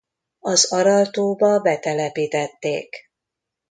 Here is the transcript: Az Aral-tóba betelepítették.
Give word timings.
Az 0.39 0.65
Aral-tóba 0.71 1.59
betelepítették. 1.61 2.95